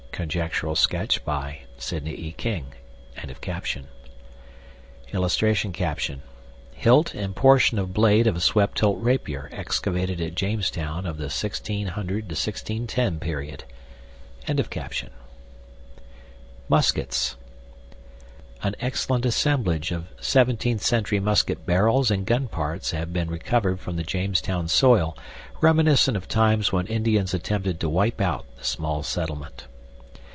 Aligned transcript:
(Conjectural 0.11 0.75
sketch 0.75 1.25
by 1.25 1.61
Sidney 1.79 2.11
E. 2.13 2.33
King.)] 2.33 2.73
[Illustration: 3.23 3.87
HILT 6.75 7.13
AND 7.15 7.35
PORTION 7.35 7.79
OF 7.79 7.91
BLADE 7.93 8.27
OF 8.27 8.35
A 8.35 8.39
SWEPT 8.41 8.79
HILT 8.81 8.97
RAPIER 9.01 9.49
EXCAVATED 9.51 10.21
AT 10.21 10.35
JAMESTOWN 10.35 11.07
OF 11.07 11.17
THE 11.17 11.23
1600 11.23 12.25
1610 12.25 13.19
PERIOD.] 13.19 13.63
MUSKETS 16.69 17.35
An 18.61 18.75
excellent 18.79 19.25
assemblage 19.25 19.91
of 19.91 20.15
17th 20.17 20.81
century 20.81 21.19
musket 21.19 21.65
barrels 21.65 22.11
and 22.11 22.27
gun 22.27 22.47
parts 22.47 22.91
have 22.91 23.11
been 23.11 23.31
recovered 23.31 23.79
from 23.79 23.95
the 23.95 24.03
Jamestown 24.03 24.67
soil, 24.67 25.17
reminiscent 25.61 26.15
of 26.15 26.27
times 26.27 26.71
when 26.71 26.85
Indians 26.85 27.33
attempted 27.33 27.79
to 27.79 27.89
wipe 27.89 28.21
out 28.21 28.45
the 28.57 28.63
small 28.63 29.01
settlement. 29.01 29.65